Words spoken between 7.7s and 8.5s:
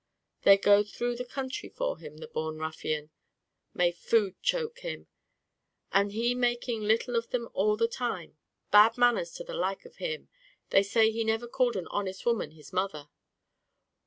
the time.